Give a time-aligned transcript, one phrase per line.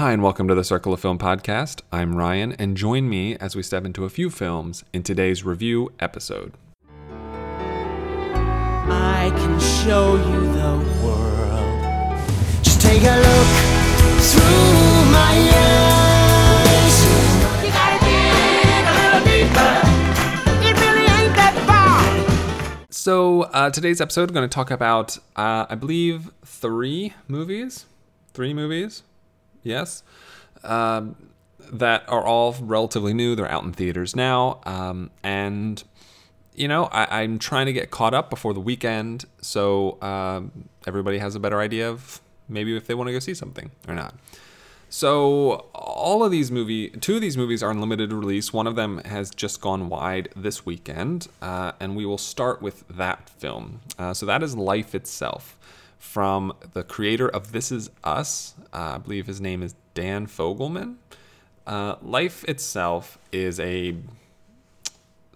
[0.00, 1.82] Hi, and welcome to the Circle of Film podcast.
[1.92, 5.92] I'm Ryan, and join me as we step into a few films in today's review
[6.00, 6.54] episode.
[8.88, 12.18] I can show you the world.
[12.62, 13.46] Just take a look
[14.24, 15.36] through my
[15.68, 16.96] eyes.
[17.62, 19.84] You gotta dig a little deeper.
[20.66, 22.88] It really ain't that far.
[22.88, 27.84] So, uh, today's episode, we're going to talk about, uh, I believe, three movies.
[28.32, 29.02] Three movies,
[29.62, 30.02] yes,
[30.64, 31.16] um,
[31.72, 33.34] that are all relatively new.
[33.34, 35.82] They're out in theaters now, um, and
[36.54, 41.18] you know, I, I'm trying to get caught up before the weekend, so um, everybody
[41.18, 44.14] has a better idea of maybe if they want to go see something or not.
[44.92, 48.52] So all of these movie, two of these movies are in limited release.
[48.52, 52.84] One of them has just gone wide this weekend, uh, and we will start with
[52.88, 53.80] that film.
[53.96, 55.56] Uh, so that is Life Itself,
[56.00, 58.54] from the creator of This Is Us.
[58.72, 60.96] Uh, I believe his name is Dan Fogelman.
[61.66, 63.94] Uh, Life Itself is a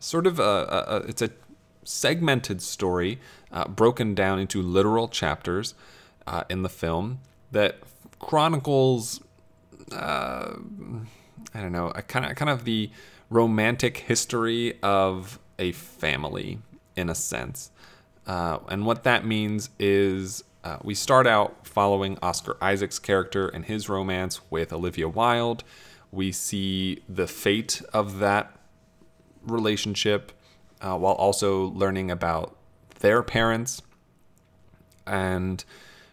[0.00, 1.30] sort of a, a, it's a
[1.84, 3.20] segmented story
[3.52, 5.74] uh, broken down into literal chapters
[6.26, 7.20] uh, in the film
[7.52, 7.78] that
[8.18, 9.20] chronicles
[9.92, 10.54] uh,
[11.54, 12.90] I don't know, a kind of kind of the
[13.30, 16.58] romantic history of a family
[16.96, 17.70] in a sense.
[18.26, 23.66] Uh, and what that means is uh, we start out following Oscar Isaac's character and
[23.66, 25.62] his romance with Olivia Wilde.
[26.10, 28.58] We see the fate of that
[29.42, 30.32] relationship
[30.80, 32.56] uh, while also learning about
[33.00, 33.82] their parents.
[35.06, 35.62] And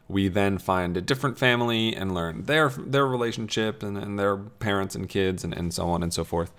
[0.10, 4.96] we then find a different family and learn their their relationship and, and their parents
[4.96, 6.52] and kids and, and so on and so forth.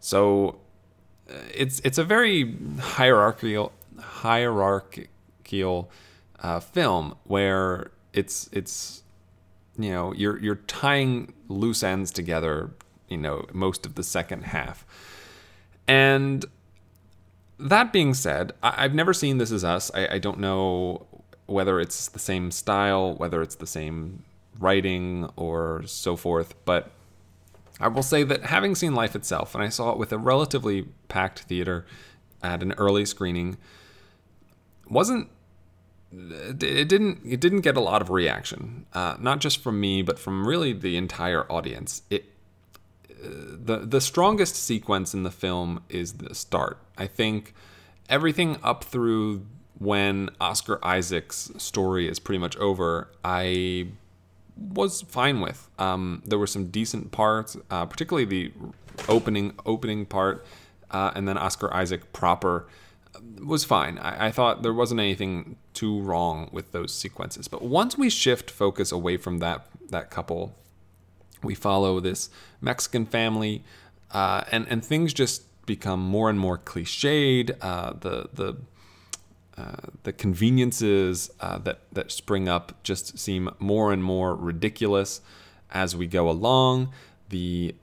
[0.00, 0.58] So
[1.30, 5.90] uh, it's it's a very hierarchical hierarchical
[6.42, 9.02] uh, film where it's it's
[9.78, 12.70] you know you're you're tying loose ends together
[13.08, 14.84] you know most of the second half
[15.86, 16.44] and
[17.58, 19.90] that being said, I- have never seen This Is Us.
[19.94, 21.06] I-, I don't know
[21.46, 24.22] whether it's the same style, whether it's the same
[24.60, 26.54] writing, or so forth.
[26.64, 26.90] But
[27.80, 30.82] I will say that having seen Life itself, and I saw it with a relatively
[31.08, 31.84] packed theater
[32.42, 33.56] at an early screening,
[34.88, 35.28] wasn't
[36.10, 40.18] it didn't it didn't get a lot of reaction, uh, not just from me, but
[40.18, 42.02] from really the entire audience.
[42.10, 42.24] It
[43.22, 46.78] the the strongest sequence in the film is the start.
[46.96, 47.54] I think
[48.08, 49.44] everything up through
[49.78, 53.88] when Oscar Isaac's story is pretty much over, I
[54.56, 55.68] was fine with.
[55.78, 58.52] Um, there were some decent parts, uh, particularly the
[59.08, 60.44] opening opening part,
[60.90, 62.66] uh, and then Oscar Isaac proper
[63.44, 63.98] was fine.
[63.98, 67.48] I, I, thought there wasn't anything too wrong with those sequences.
[67.48, 70.54] But once we shift focus away from that that couple
[71.42, 72.30] we follow this
[72.60, 73.62] Mexican family,
[74.10, 77.56] uh, and and things just become more and more cliched.
[77.60, 78.56] Uh, the the
[79.56, 85.20] uh, the conveniences uh, that that spring up just seem more and more ridiculous
[85.70, 86.92] as we go along.
[87.28, 87.74] The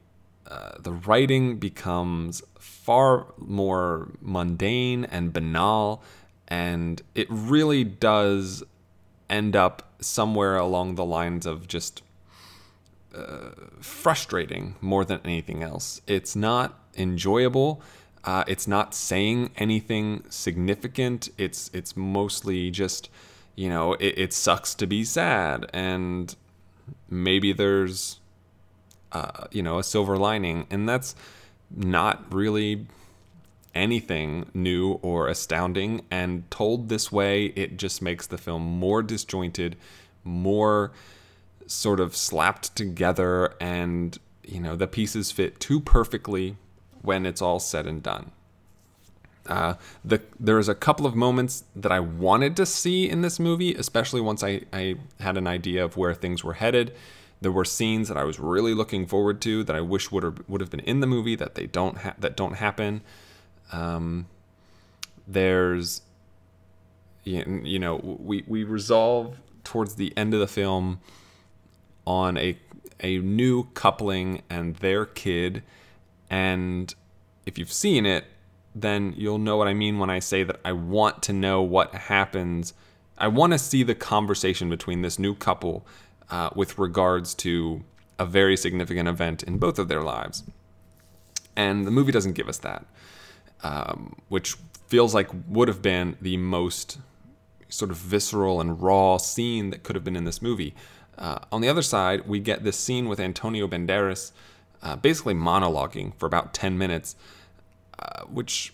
[0.48, 6.04] uh, the writing becomes far more mundane and banal,
[6.48, 8.64] and it really does
[9.30, 12.04] end up somewhere along the lines of just
[13.80, 16.02] frustrating more than anything else.
[16.06, 17.82] It's not enjoyable.
[18.26, 21.30] Uh, it's not saying anything significant.
[21.38, 23.10] It's it's mostly just,
[23.56, 26.36] you know, it, it sucks to be sad, and
[27.10, 28.20] maybe there's,
[29.16, 31.16] uh, you know, a silver lining, and that's
[31.74, 32.86] not really
[33.74, 36.06] anything new or astounding.
[36.12, 39.78] And told this way, it just makes the film more disjointed,
[40.26, 40.92] more
[41.66, 46.58] sort of slapped together and you know the pieces fit too perfectly
[47.02, 48.32] when it's all said and done
[49.48, 49.74] uh,
[50.04, 54.22] the there's a couple of moments that I wanted to see in this movie, especially
[54.22, 56.94] once I, I had an idea of where things were headed.
[57.46, 60.42] There were scenes that I was really looking forward to that I wish would have
[60.48, 63.02] would have been in the movie that they don't ha- that don't happen.
[63.72, 64.26] Um,
[65.28, 66.02] there's
[67.24, 71.02] you know we we resolve towards the end of the film
[72.08, 72.58] on a
[73.02, 75.62] a new coupling and their kid
[76.32, 76.96] and
[77.46, 78.26] if you've seen it
[78.74, 81.94] then you'll know what I mean when I say that I want to know what
[81.94, 82.74] happens
[83.20, 85.86] I want to see the conversation between this new couple
[86.30, 87.84] uh, with regards to
[88.18, 90.44] a very significant event in both of their lives
[91.56, 92.86] and the movie doesn't give us that
[93.64, 94.56] um, which
[94.88, 97.00] feels like would have been the most
[97.70, 100.74] sort of visceral and raw scene that could have been in this movie
[101.18, 104.32] Uh, on the other side, we get this scene with Antonio Banderas
[104.84, 107.16] uh, basically monologuing for about 10 minutes,
[107.98, 108.74] uh, which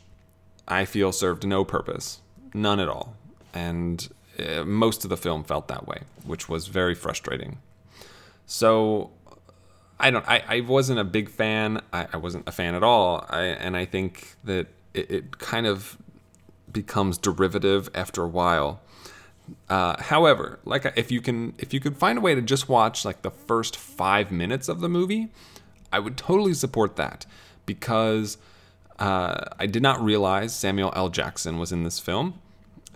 [0.67, 2.21] I feel served no purpose,
[2.53, 3.15] none at all.
[3.53, 4.09] And
[4.39, 7.57] uh, most of the film felt that way, which was very frustrating.
[8.45, 9.11] So
[9.99, 10.27] I don't.
[10.27, 11.81] I, I wasn't a big fan.
[11.93, 13.25] I, I wasn't a fan at all.
[13.29, 15.97] I, and I think that it, it kind of
[16.71, 18.81] becomes derivative after a while.
[19.69, 23.03] Uh, however, like if you can if you could find a way to just watch
[23.05, 25.29] like the first five minutes of the movie,
[25.91, 27.25] I would totally support that
[27.65, 28.37] because
[28.99, 31.09] uh, I did not realize Samuel L.
[31.09, 32.39] Jackson was in this film.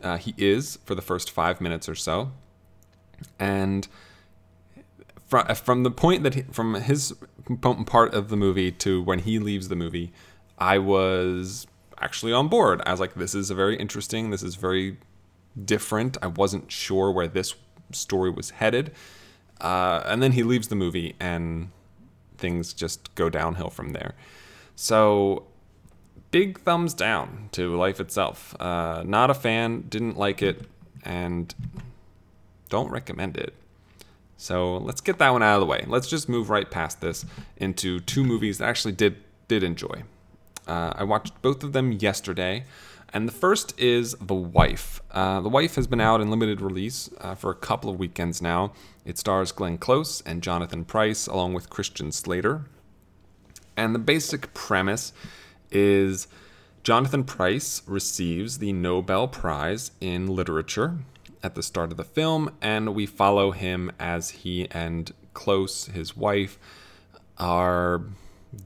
[0.04, 2.32] Uh, he is for the first five minutes or so,
[3.40, 3.88] and
[5.26, 7.14] from from the point that he, from his
[7.86, 10.12] part of the movie to when he leaves the movie,
[10.58, 11.66] I was
[12.00, 12.82] actually on board.
[12.86, 14.30] I was like, this is a very interesting.
[14.30, 14.98] This is very
[15.64, 16.18] different.
[16.22, 17.56] I wasn't sure where this
[17.92, 18.92] story was headed,
[19.62, 21.72] uh, and then he leaves the movie, and
[22.38, 24.14] things just go downhill from there.
[24.76, 25.48] So.
[26.32, 28.56] Big thumbs down to life itself.
[28.60, 30.68] Uh, not a fan, didn't like it,
[31.04, 31.54] and
[32.70, 33.54] don't recommend it.
[34.38, 35.86] So let's get that one out of the way.
[35.88, 37.26] Let's just move right past this
[37.58, 39.18] into two movies that I actually did
[39.48, 40.04] did enjoy.
[40.68, 42.64] Uh, I watched both of them yesterday,
[43.14, 45.02] and the first is The Wife.
[45.12, 48.42] Uh, the Wife has been out in limited release uh, for a couple of weekends
[48.42, 48.74] now.
[49.06, 52.66] It stars Glenn Close and Jonathan Pryce, along with Christian Slater.
[53.78, 55.14] And the basic premise
[55.76, 56.28] is
[56.84, 61.00] Jonathan Pryce receives the Nobel Prize in Literature
[61.44, 66.16] at the start of the film, and we follow him as he and Close, his
[66.16, 66.58] wife,
[67.38, 68.04] are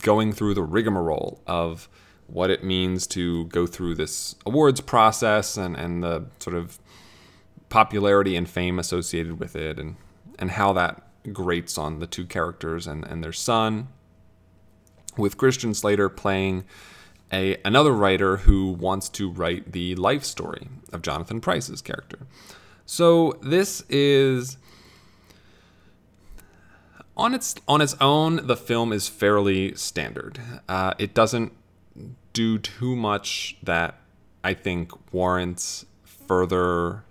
[0.04, 1.90] going through the rigmarole of
[2.28, 6.78] what it means to go through this awards process and, and the sort of
[7.70, 9.96] popularity and fame associated with it and,
[10.38, 11.02] and how that
[11.34, 13.88] grates on the two characters and, and their son.
[15.18, 16.66] With Christian Slater playing
[17.32, 22.20] a another writer who wants to write the life story of Jonathan Pryce's character.
[22.86, 24.58] So this is
[27.16, 28.48] on its on its own.
[28.48, 30.40] The film is fairly standard.
[30.68, 31.52] Uh, it doesn't
[32.34, 34.00] do too much that
[34.44, 37.04] I think warrants further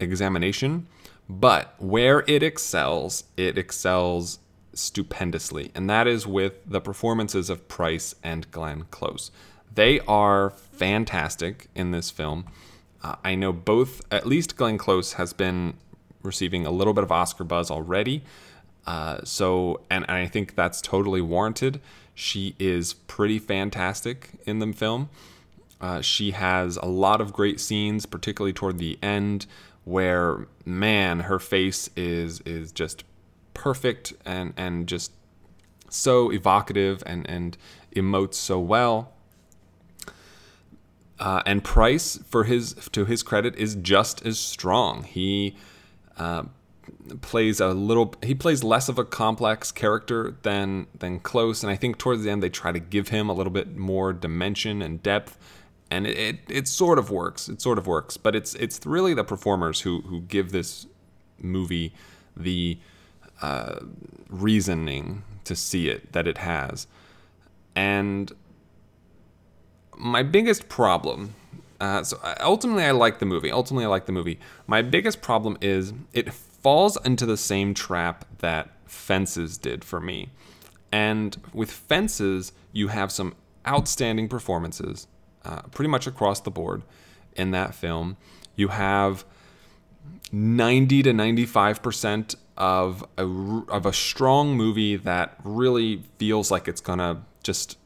[0.00, 0.86] examination.
[1.28, 4.40] But where it excels, it excels
[4.72, 9.30] stupendously, and that is with the performances of Pryce and Glenn Close.
[9.74, 12.46] They are fantastic in this film.
[13.02, 15.74] Uh, I know both, at least Glenn Close has been
[16.22, 18.22] receiving a little bit of Oscar buzz already.
[18.86, 21.80] Uh, so, and, and I think that's totally warranted.
[22.14, 25.08] She is pretty fantastic in the film.
[25.80, 29.46] Uh, she has a lot of great scenes, particularly toward the end,
[29.84, 33.04] where man, her face is is just
[33.54, 35.12] perfect and and just
[35.88, 37.56] so evocative and and
[37.96, 39.12] emotes so well.
[41.20, 45.04] Uh, and Pryce, for his to his credit, is just as strong.
[45.04, 45.54] He
[46.16, 46.44] uh,
[47.20, 48.14] plays a little.
[48.22, 52.30] He plays less of a complex character than than Close, and I think towards the
[52.30, 55.36] end they try to give him a little bit more dimension and depth,
[55.90, 57.50] and it, it, it sort of works.
[57.50, 60.86] It sort of works, but it's it's really the performers who who give this
[61.38, 61.92] movie
[62.34, 62.78] the
[63.42, 63.80] uh,
[64.30, 66.86] reasoning to see it that it has,
[67.76, 68.32] and
[70.00, 71.34] my biggest problem.
[71.80, 73.50] Uh, so ultimately, I like the movie.
[73.50, 74.38] Ultimately, I like the movie.
[74.66, 80.30] My biggest problem is it falls into the same trap that Fences did for me.
[80.92, 83.34] And with Fences, you have some
[83.66, 85.06] outstanding performances,
[85.44, 86.82] uh, pretty much across the board
[87.36, 88.16] in that film.
[88.56, 89.24] You have
[90.32, 93.24] 90 to 95 percent of a
[93.68, 97.78] of a strong movie that really feels like it's gonna just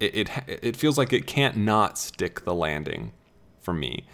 [0.00, 3.12] it, it it feels like it can't not stick the landing
[3.60, 4.04] for me.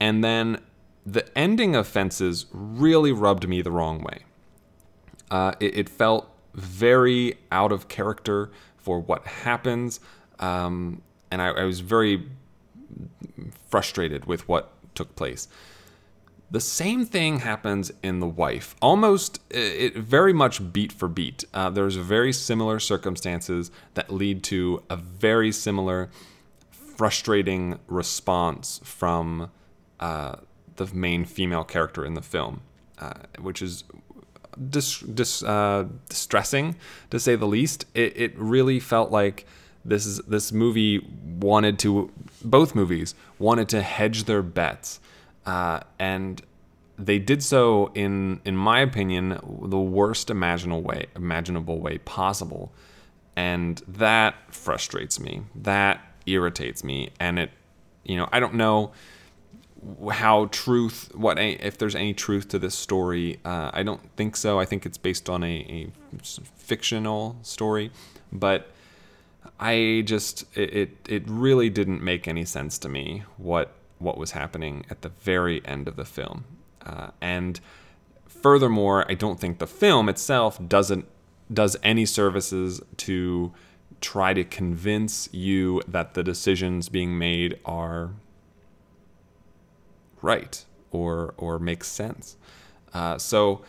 [0.00, 0.60] And then
[1.04, 4.24] the ending of Fences really rubbed me the wrong way.
[5.30, 10.00] Uh, it, it, felt very out of character for what happens,
[10.40, 12.26] um, and I, I was very
[13.68, 15.46] frustrated with what took place.
[16.52, 21.44] The same thing happens in The Wife, almost it very much beat for beat.
[21.54, 26.10] Uh, there's very similar circumstances that lead to a very similar
[26.70, 29.50] frustrating response from
[30.00, 30.36] uh,
[30.74, 32.62] the main female character in the film,
[32.98, 33.84] uh, which is
[34.68, 36.74] dis- dis- uh, distressing
[37.10, 37.84] to say the least.
[37.94, 39.46] It, it really felt like
[39.84, 41.06] this is this movie
[41.38, 42.10] wanted to
[42.44, 45.00] both movies wanted to hedge their bets
[45.50, 46.42] uh, and
[46.96, 52.72] they did so in, in my opinion, the worst imaginable way, imaginable way possible,
[53.34, 55.42] and that frustrates me.
[55.56, 57.50] That irritates me, and it,
[58.04, 58.92] you know, I don't know
[60.12, 63.40] how truth what if there's any truth to this story.
[63.44, 64.60] Uh, i don't think so.
[64.60, 65.90] I think it's based on a,
[66.22, 67.90] a fictional story.
[68.30, 68.68] But
[69.58, 74.32] i just it, it, it really didn't make any sense to me what what was
[74.32, 76.44] happening at the very end of the film
[76.84, 77.60] uh, and
[78.26, 81.06] furthermore i don't think the film itself doesn't
[81.52, 83.52] does any services to
[84.00, 88.12] try to convince you that the decisions being made are
[90.22, 92.36] right or or makes sense.
[92.92, 93.62] Uh, so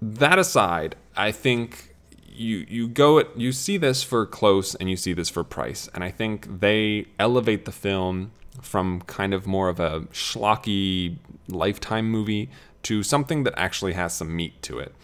[0.00, 1.94] that aside, I think
[2.26, 5.88] you you go at you see this for close and you see this for Pryce,
[5.94, 8.30] and I think they elevate the film
[8.62, 11.16] from kind of more of a schlocky
[11.48, 12.50] lifetime movie
[12.84, 14.94] to something that actually has some meat to it,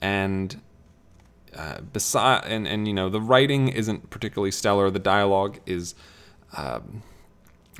[0.00, 0.60] and.
[1.56, 4.90] Uh, beside and, and you know the writing isn't particularly stellar.
[4.90, 5.94] The dialogue is
[6.56, 7.02] um,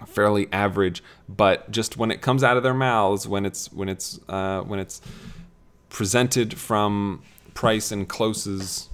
[0.07, 4.19] fairly average, but just when it comes out of their mouths, when it's when it's
[4.29, 5.01] uh, when it's
[5.89, 7.23] presented from
[7.55, 8.89] Pryce and Close's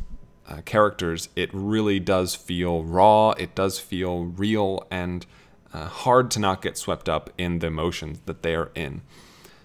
[0.49, 3.31] uh, characters, it really does feel raw.
[3.33, 5.27] It does feel real and
[5.75, 9.03] uh, hard to not get swept up in the emotions that they are in.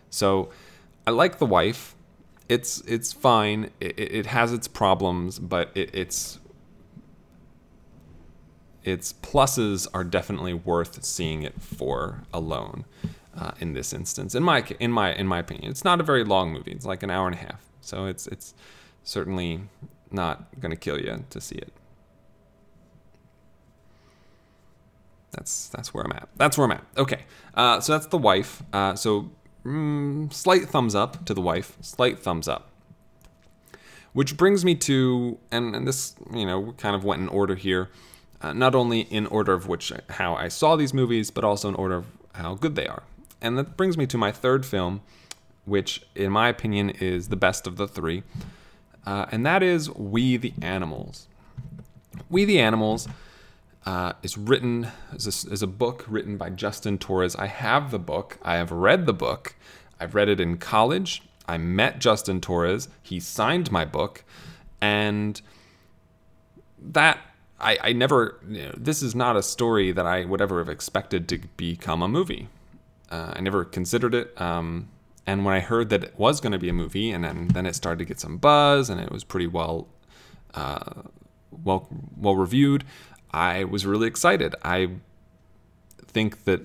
[0.10, 0.50] So,
[1.08, 1.96] I like the wife.
[2.50, 3.70] It's it's fine.
[3.80, 6.40] It, it has its problems, but it, it's
[8.84, 12.86] its pluses are definitely worth seeing it for alone.
[13.38, 16.24] Uh, in this instance, in my in my in my opinion, it's not a very
[16.24, 16.72] long movie.
[16.72, 18.54] It's like an hour and a half, so it's it's
[19.04, 19.62] certainly
[20.12, 21.72] not going to kill you to see it.
[25.32, 26.30] That's that's where I'm at.
[26.38, 26.84] That's where I'm at.
[26.98, 27.22] Okay,
[27.54, 28.64] uh, so that's the wife.
[28.74, 29.30] Uh, so
[29.66, 31.78] mm, slight thumbs up to the wife.
[31.82, 32.70] Slight thumbs up.
[34.14, 37.90] Which brings me to, and, and this you know kind of went in order here
[38.42, 41.76] uh, not only in order of which how I saw these movies, but also in
[41.76, 43.04] order of how good they are.
[43.42, 45.02] And that brings me to my third film,
[45.66, 48.24] which, in my opinion, is the best of the three,
[49.06, 51.28] uh, and that is We the Animals.
[52.30, 53.08] We the Animals
[53.86, 57.36] uh, is written is a, is a book written by Justin Torres.
[57.36, 58.38] I have the book.
[58.42, 59.56] I have read the book.
[60.00, 61.24] I've read it in college.
[61.48, 62.90] I met Justin Torres.
[63.02, 64.24] He signed my book,
[64.80, 65.42] and
[66.78, 67.20] that
[67.60, 70.70] I, I never, you know, this is not a story that I would ever have
[70.70, 72.48] expected to become a movie.
[73.10, 74.40] Uh, I never considered it.
[74.40, 74.90] Um,
[75.26, 77.66] and when I heard that it was going to be a movie, and then, then
[77.66, 79.88] it started to get some buzz, and it was pretty well,
[80.54, 81.04] uh,
[81.52, 82.84] well, well reviewed,
[83.32, 84.56] I was really excited.
[84.64, 84.90] I
[86.06, 86.62] think that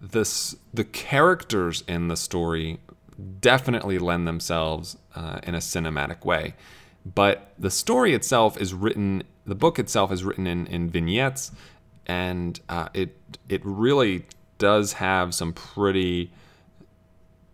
[0.00, 2.80] this, the characters in the story
[3.40, 6.54] definitely lend themselves uh, in a cinematic way.
[7.04, 11.52] But the story itself is written the book itself is written in, in vignettes,
[12.06, 13.16] and uh, it
[13.48, 14.26] it really
[14.58, 16.30] does have some pretty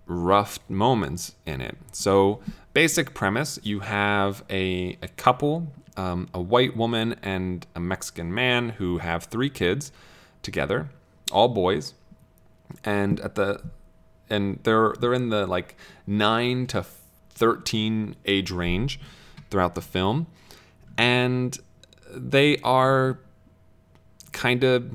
[0.06, 1.76] rough moments in it.
[1.92, 2.40] So,
[2.74, 8.70] basic premise: you have a a couple, um, a white woman and a Mexican man
[8.70, 9.92] who have three kids
[10.42, 10.88] together,
[11.32, 11.92] all boys,
[12.84, 13.60] and at the
[14.30, 15.76] and they're they're in the like
[16.06, 16.84] nine to
[17.30, 19.00] thirteen age range
[19.50, 20.28] throughout the film,
[20.96, 21.58] and
[22.14, 23.18] they are
[24.32, 24.92] kind of,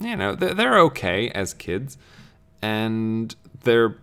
[0.00, 1.98] you know, they're okay as kids,
[2.62, 3.98] and their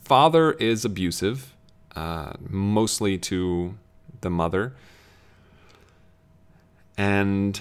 [0.00, 1.54] father is abusive,
[1.94, 3.78] uh, mostly to
[4.22, 4.74] the mother,
[6.96, 7.60] and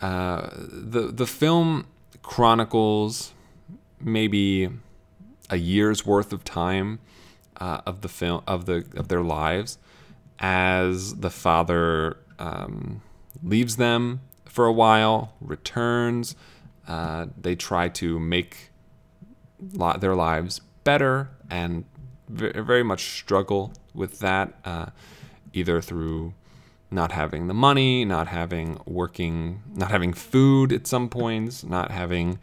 [0.00, 1.86] uh, the the film
[2.22, 3.32] chronicles
[4.00, 4.68] maybe
[5.50, 6.98] a year's worth of time
[7.58, 9.78] uh, of the film of the of their lives
[10.38, 13.02] as the father um,
[13.42, 16.36] leaves them for a while, returns.
[16.86, 18.70] Uh, they try to make
[19.98, 21.84] their lives better and
[22.28, 24.86] very much struggle with that, uh,
[25.52, 26.34] either through
[26.94, 32.38] not having the money, not having working, not having food at some points, not having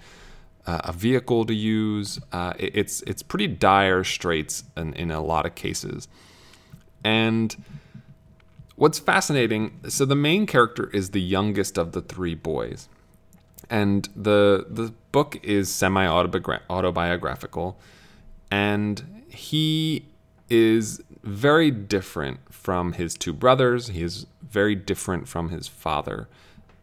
[0.67, 2.20] uh, a vehicle to use.
[2.31, 6.08] Uh, it, it's it's pretty dire straits in, in a lot of cases,
[7.03, 7.63] and
[8.75, 12.89] what's fascinating so the main character is the youngest of the three boys.
[13.70, 17.79] And the the book is semi autobiographical.
[18.50, 20.05] And he
[20.50, 23.88] is very different from his two brothers.
[23.88, 26.27] He is very different from his father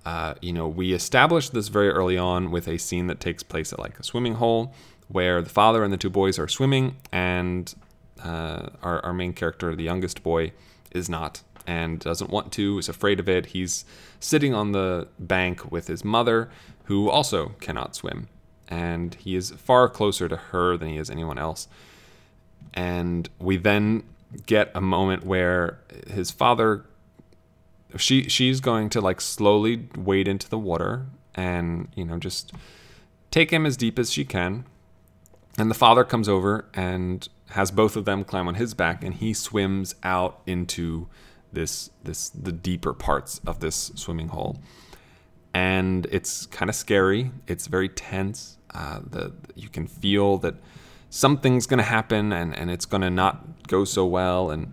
[0.04, 3.72] uh, you know we established this very early on with a scene that takes place
[3.72, 4.72] at like a swimming hole
[5.08, 7.74] where the father and the two boys are swimming, and
[8.22, 10.52] uh, our, our main character, the youngest boy,
[10.90, 13.46] is not and doesn't want to, is afraid of it.
[13.46, 13.84] He's
[14.20, 16.50] sitting on the bank with his mother,
[16.84, 18.28] who also cannot swim.
[18.68, 21.68] And he is far closer to her than he is anyone else.
[22.72, 24.04] And we then
[24.46, 25.78] get a moment where
[26.10, 26.84] his father
[27.96, 32.52] she she's going to like slowly wade into the water and you know just
[33.30, 34.64] take him as deep as she can.
[35.56, 39.14] And the father comes over and has both of them climb on his back and
[39.14, 41.08] he swims out into
[41.52, 44.58] this this the deeper parts of this swimming hole.
[45.54, 47.32] And it's kind of scary.
[47.46, 48.58] It's very tense.
[48.72, 50.54] Uh, the you can feel that
[51.10, 54.50] something's going to happen and, and it's going to not go so well.
[54.50, 54.72] And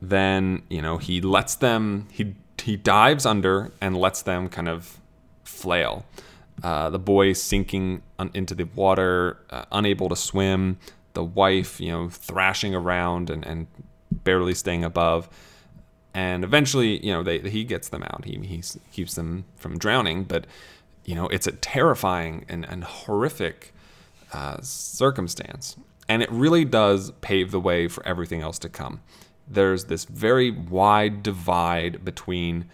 [0.00, 4.98] then you know he lets them he he dives under and lets them kind of
[5.44, 6.04] flail.
[6.62, 10.78] Uh, the boy sinking un- into the water uh, unable to swim.
[11.14, 13.66] The wife you know thrashing around and, and
[14.10, 15.28] barely staying above.
[16.14, 18.24] And eventually you know they, he gets them out.
[18.24, 20.24] He, he keeps them from drowning.
[20.24, 20.46] But
[21.04, 23.74] you know it's a terrifying and, and horrific
[24.32, 25.76] uh, circumstance.
[26.08, 29.00] And it really does pave the way for everything else to come.
[29.46, 32.66] There's this very wide divide between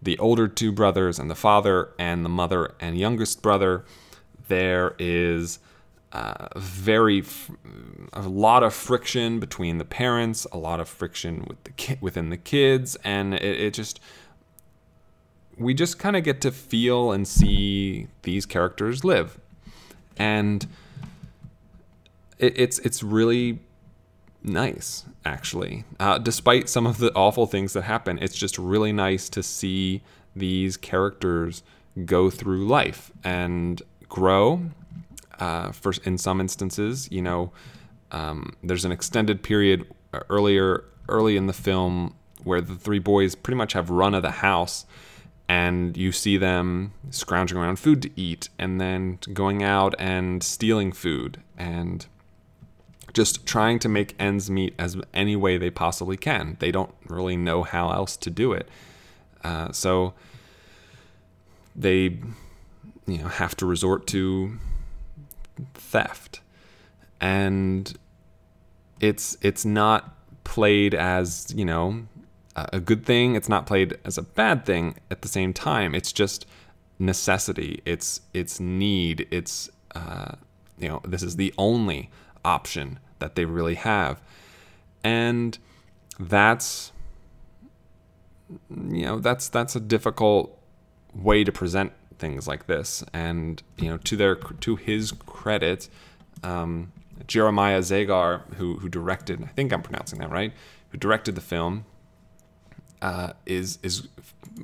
[0.00, 3.84] the older two brothers and the father and the mother and youngest brother.
[4.48, 5.58] There is
[6.12, 7.22] uh, very
[8.12, 12.30] a lot of friction between the parents, a lot of friction with the ki- within
[12.30, 14.00] the kids, and it, it just
[15.56, 19.38] we just kind of get to feel and see these characters live
[20.18, 20.66] and
[22.38, 23.60] it, it's it's really
[24.42, 25.84] nice actually.
[26.00, 30.02] Uh, despite some of the awful things that happen, it's just really nice to see
[30.34, 31.62] these characters
[32.04, 34.62] go through life and grow.
[35.38, 37.52] Uh, for in some instances, you know,
[38.10, 39.86] um, there's an extended period
[40.28, 42.14] earlier early in the film
[42.44, 44.86] where the three boys pretty much have run of the house
[45.48, 50.92] and you see them scrounging around food to eat and then going out and stealing
[50.92, 52.06] food and
[53.12, 56.56] just trying to make ends meet as any way they possibly can.
[56.60, 58.68] They don't really know how else to do it.
[59.42, 60.14] Uh, so
[61.74, 62.18] they
[63.06, 64.58] you know have to resort to
[65.74, 66.40] theft
[67.20, 67.96] and
[69.00, 72.06] it's it's not played as you know
[72.72, 73.36] a good thing.
[73.36, 75.94] It's not played as a bad thing at the same time.
[75.94, 76.46] It's just
[76.98, 77.82] necessity.
[77.84, 79.26] It's it's need.
[79.30, 80.32] It's uh,
[80.78, 82.10] you know this is the only
[82.48, 84.22] option that they really have,
[85.04, 85.58] and
[86.18, 86.92] that's
[88.70, 90.58] you know that's that's a difficult
[91.14, 93.04] way to present things like this.
[93.12, 95.88] And you know to their to his credit,
[96.42, 96.92] um,
[97.26, 100.52] Jeremiah Zagar, who who directed, I think I'm pronouncing that right,
[100.90, 101.84] who directed the film,
[103.02, 104.08] uh, is is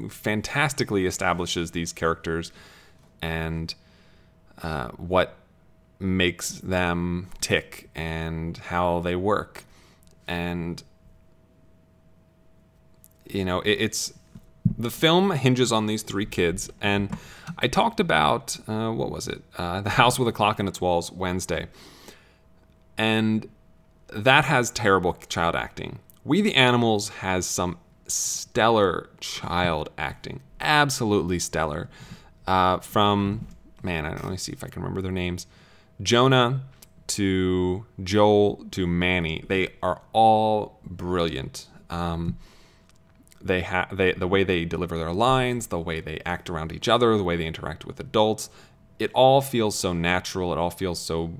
[0.08, 2.50] fantastically establishes these characters
[3.22, 3.74] and
[4.62, 5.36] uh, what
[5.98, 9.64] makes them tick and how they work
[10.26, 10.82] and
[13.26, 14.12] you know it, it's
[14.78, 17.16] the film hinges on these three kids and
[17.58, 20.80] i talked about uh, what was it uh, the house with a clock in its
[20.80, 21.66] walls wednesday
[22.98, 23.48] and
[24.08, 31.88] that has terrible child acting we the animals has some stellar child acting, absolutely stellar.
[32.46, 33.46] Uh, from
[33.82, 34.36] man, I don't know.
[34.36, 35.46] see if I can remember their names.
[36.02, 36.62] Jonah
[37.06, 41.66] to Joel to Manny, they are all brilliant.
[41.90, 42.38] Um,
[43.40, 46.88] they have they the way they deliver their lines, the way they act around each
[46.88, 48.48] other, the way they interact with adults.
[48.98, 50.52] It all feels so natural.
[50.52, 51.34] It all feels so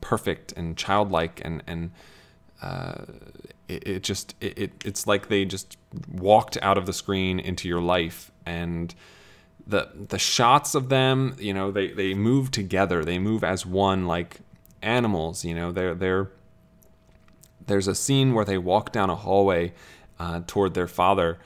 [0.00, 1.90] perfect and childlike and and
[2.62, 3.04] uh,
[3.68, 5.76] it, it just it, it, it's like they just
[6.10, 8.94] walked out of the screen into your life and
[9.66, 13.04] the the shots of them you know they they move together.
[13.04, 14.40] They move as one like
[14.82, 15.72] animals you know.
[15.72, 16.30] They're they're
[17.66, 19.72] there's a scene where they walk down a hallway
[20.18, 21.38] uh, toward their father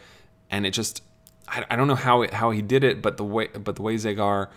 [0.50, 1.02] and it just
[1.46, 3.82] I, I don't know how it, how he did it but the way but the
[3.82, 4.48] way Zagar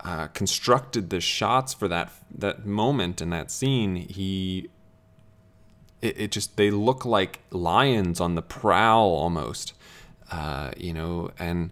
[0.00, 4.68] uh, constructed the shots for that that moment and that scene he
[6.06, 9.74] it, it just they look like lions on the prowl almost,
[10.30, 11.70] uh, you know, and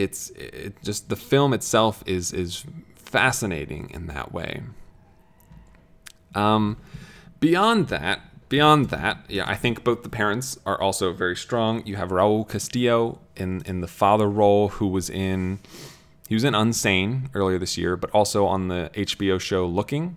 [0.00, 2.64] it's it just the film itself is is
[2.96, 4.62] fascinating in that way.
[6.34, 6.78] Um,
[7.40, 11.84] beyond that, beyond that, yeah, I think both the parents are also very strong.
[11.86, 15.58] You have Raul Castillo in in the father role, who was in
[16.28, 20.16] he was in Unsane earlier this year, but also on the HBO show Looking,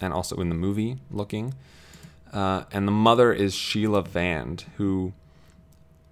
[0.00, 1.54] and also in the movie Looking.
[2.32, 5.14] Uh, and the mother is Sheila Vand, who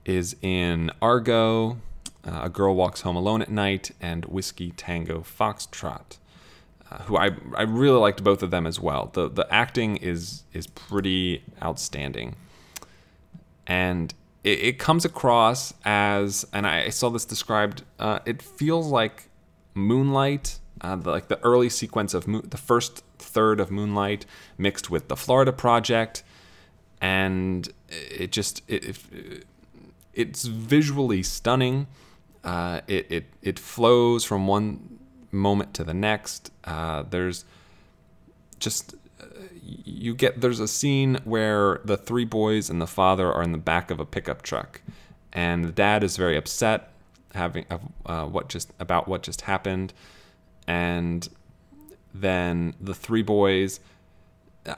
[0.04, 1.76] is in Argo,
[2.26, 6.18] uh, A Girl Walks Home Alone at Night, and Whiskey Tango Foxtrot.
[6.90, 9.10] Uh, who I, I really liked both of them as well.
[9.12, 12.36] The the acting is is pretty outstanding,
[13.66, 17.82] and it, it comes across as and I saw this described.
[17.98, 19.28] Uh, it feels like
[19.74, 24.24] Moonlight, uh, the, like the early sequence of Mo- the first third of Moonlight
[24.56, 26.22] mixed with the Florida Project,
[27.00, 29.44] and it just it, it
[30.14, 31.88] it's visually stunning.
[32.44, 34.98] Uh, it, it it flows from one
[35.32, 36.50] moment to the next.
[36.64, 37.44] Uh, there's
[38.58, 39.26] just uh,
[39.62, 43.58] you get there's a scene where the three boys and the father are in the
[43.58, 44.80] back of a pickup truck,
[45.32, 46.90] and the dad is very upset
[47.34, 47.66] having
[48.06, 49.92] uh, what just about what just happened,
[50.66, 51.28] and
[52.14, 53.80] then the three boys.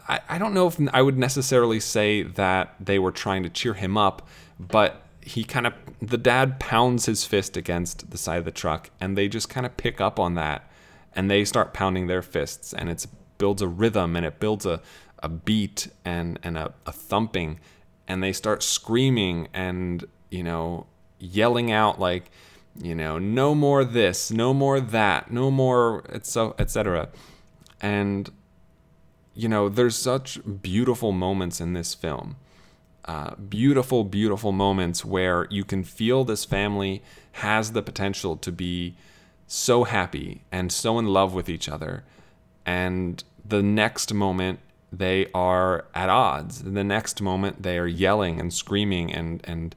[0.06, 3.72] I, I don't know if I would necessarily say that they were trying to cheer
[3.72, 4.28] him up,
[4.60, 8.90] but he kind of the dad pounds his fist against the side of the truck
[8.98, 10.70] and they just kind of pick up on that
[11.14, 14.80] and they start pounding their fists and it builds a rhythm and it builds a,
[15.22, 17.60] a beat and, and a, a thumping
[18.06, 20.86] and they start screaming and you know
[21.18, 22.30] yelling out like
[22.80, 27.08] you know no more this no more that no more so etc
[27.82, 28.30] and
[29.34, 32.36] you know there's such beautiful moments in this film
[33.08, 38.96] uh, beautiful, beautiful moments where you can feel this family has the potential to be
[39.46, 42.04] so happy and so in love with each other.
[42.66, 44.60] And the next moment,
[44.92, 46.62] they are at odds.
[46.62, 49.74] The next moment, they are yelling and screaming and, and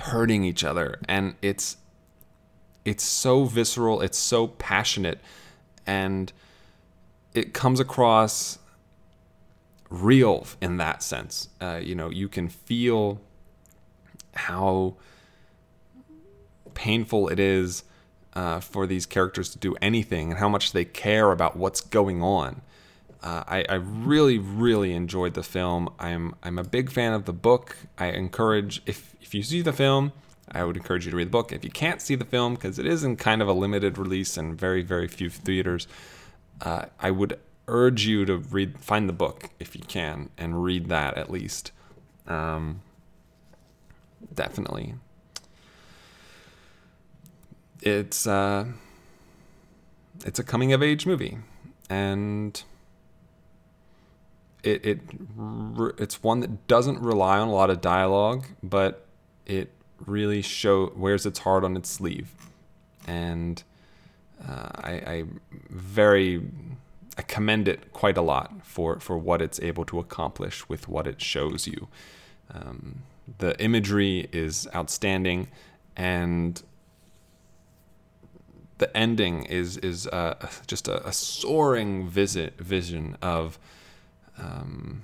[0.00, 0.98] hurting each other.
[1.08, 1.76] And it's
[2.84, 5.20] it's so visceral, it's so passionate,
[5.86, 6.32] and
[7.34, 8.60] it comes across
[9.90, 11.48] real in that sense.
[11.60, 13.20] Uh, you know, you can feel
[14.34, 14.96] how
[16.74, 17.84] painful it is
[18.34, 22.22] uh, for these characters to do anything and how much they care about what's going
[22.22, 22.60] on.
[23.22, 25.88] Uh, I, I, really, really enjoyed the film.
[25.98, 27.76] I'm I'm a big fan of the book.
[27.98, 30.12] I encourage if if you see the film,
[30.52, 31.50] I would encourage you to read the book.
[31.50, 34.36] If you can't see the film because it is in kind of a limited release
[34.36, 35.88] and very very few theaters,
[36.60, 40.88] uh, I would urge you to read, find the book if you can, and read
[40.88, 41.72] that at least.
[42.26, 42.82] Um,
[44.34, 44.94] definitely.
[47.82, 48.66] It's uh,
[50.24, 51.38] it's a coming of age movie,
[51.88, 52.60] and
[54.62, 55.00] it it
[55.98, 59.06] it's one that doesn't rely on a lot of dialogue, but
[59.44, 59.72] it
[60.04, 62.32] really show wears its heart on its sleeve,
[63.06, 63.62] and
[64.46, 65.24] uh, I, I
[65.70, 66.42] very
[67.18, 71.06] I commend it quite a lot for, for what it's able to accomplish with what
[71.06, 71.88] it shows you.
[72.52, 73.02] Um,
[73.38, 75.48] the imagery is outstanding,
[75.96, 76.62] and
[78.78, 80.06] the ending is is
[80.66, 83.58] just a, a, soaring visit vision of
[84.38, 85.02] um,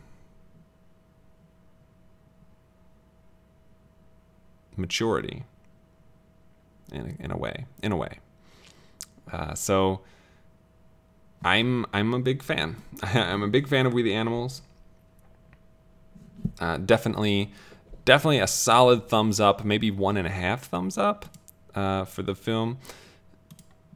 [4.76, 5.44] maturity
[6.92, 8.18] in a, in a way in a way.
[9.32, 10.00] Uh, so
[11.44, 12.76] I'm I'm a big fan.
[13.02, 14.62] I'm a big fan of We the Animals.
[16.60, 17.52] Uh, definitely,
[18.04, 21.26] definitely a solid thumbs up, maybe one and a half thumbs up
[21.74, 22.78] uh, for the film.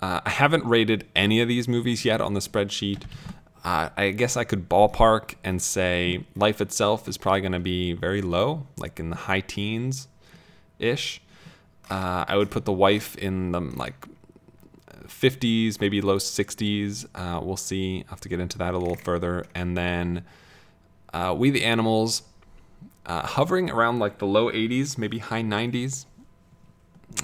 [0.01, 3.05] Uh, I haven't rated any of these movies yet on the spreadsheet.
[3.65, 7.93] Uh, I guess I could ballpark and say Life itself is probably going to be
[7.95, 10.09] very low, like in the high teens
[10.79, 11.21] ish.
[11.91, 14.07] Uh, I would put the wife in the like
[15.07, 17.07] 50s, maybe low 60s.
[17.15, 18.05] Uh, we'll see.
[18.07, 19.47] i have to get into that a little further.
[19.55, 20.25] And then
[21.13, 22.23] uh, We the Animals,
[23.07, 26.07] uh, hovering around like the low 80s, maybe high 90s.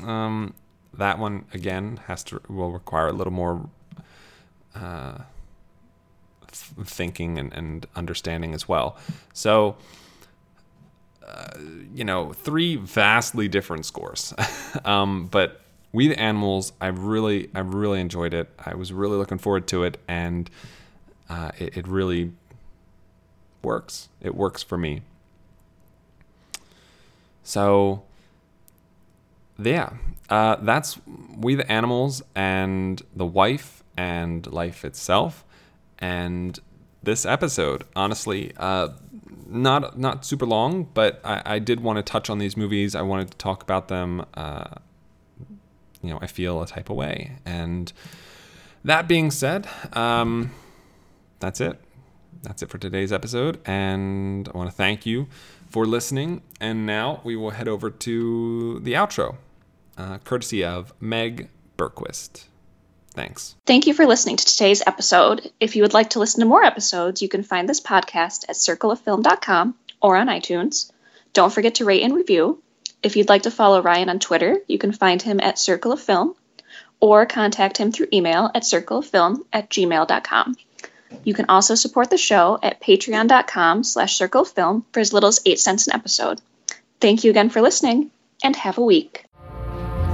[0.03, 0.55] Um,
[0.95, 3.69] that one again has to will require a little more
[4.75, 5.19] uh,
[6.49, 8.97] thinking and, and understanding as well.
[9.33, 9.77] So.
[11.25, 11.57] Uh,
[11.95, 14.35] you know, three vastly different scores,
[14.85, 15.62] um, but
[15.93, 18.49] we the Animals, I really, I really enjoyed it.
[18.59, 20.51] I was really looking forward to it, and
[21.29, 22.33] uh, it, it really
[23.63, 24.09] works.
[24.21, 25.03] It works for me.
[27.43, 28.03] So,
[29.59, 29.95] yeah,
[30.31, 30.99] uh, that's
[31.37, 35.45] We the Animals and The Wife and Life Itself.
[35.99, 36.59] And
[37.03, 38.89] this episode, honestly, uh,
[39.47, 42.95] not not super long, but I, I did want to touch on these movies.
[42.95, 44.25] I wanted to talk about them.
[44.35, 44.77] Uh,
[46.03, 47.33] you know I feel a type of way.
[47.45, 47.93] And
[48.85, 50.51] that being said, um,
[51.41, 51.81] that's it.
[52.43, 55.29] That's it for today's episode, and I want to thank you
[55.71, 56.43] for listening.
[56.61, 59.37] And now we will head over to the outro,
[59.97, 62.45] uh, courtesy of Meg Berquist.
[63.13, 63.57] Thanks.
[63.67, 65.51] Thank you for listening to today's episode.
[65.61, 68.57] If you would like to listen to more episodes, you can find this podcast at
[68.57, 70.91] circleoffilm.com or on iTunes.
[71.33, 72.63] Don't forget to rate and review.
[73.03, 76.01] If you'd like to follow Ryan on Twitter, you can find him at Circle of
[76.01, 76.37] Film
[77.01, 80.57] or contact him through email at circleoffilm at gmail.com.
[81.25, 85.59] You can also support the show at patreon.com slash circlefilm for as little as 8
[85.59, 86.41] cents an episode.
[87.01, 88.13] Thank you again for listening,
[88.45, 89.25] and have a week.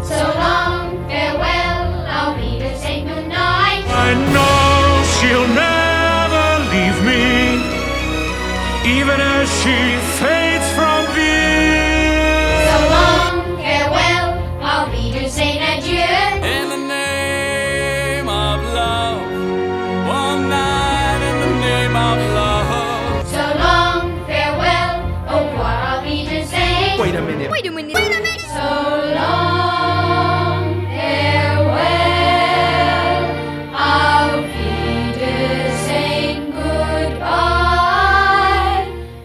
[0.04, 3.84] So long, farewell, I'll be to say goodnight.
[3.86, 7.60] I know she'll never leave me,
[8.98, 10.37] even as she fades
[27.86, 28.17] farewell,